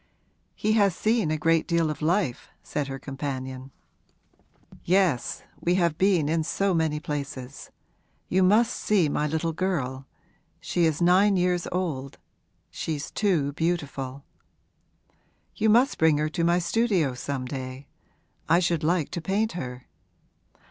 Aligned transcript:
'He 0.55 0.71
has 0.71 0.95
seen 0.95 1.29
a 1.29 1.37
great 1.37 1.67
deal 1.67 1.91
of 1.91 2.01
life,' 2.01 2.49
said 2.63 2.87
her 2.87 2.97
companion. 2.97 3.69
'Yes, 4.83 5.43
we 5.59 5.75
have 5.75 5.99
been 5.99 6.27
in 6.27 6.43
so 6.43 6.73
many 6.73 6.99
places. 6.99 7.69
You 8.27 8.41
must 8.41 8.75
see 8.75 9.09
my 9.09 9.27
little 9.27 9.53
girl. 9.53 10.07
She 10.59 10.85
is 10.85 11.03
nine 11.03 11.37
years 11.37 11.67
old 11.71 12.17
she's 12.71 13.11
too 13.11 13.53
beautiful.' 13.53 14.23
'You 15.55 15.69
must 15.69 15.99
bring 15.99 16.17
her 16.17 16.29
to 16.29 16.43
my 16.43 16.57
studio 16.57 17.13
some 17.13 17.45
day 17.45 17.85
I 18.49 18.57
should 18.57 18.83
like 18.83 19.11
to 19.11 19.21
paint 19.21 19.51
her.' 19.51 19.85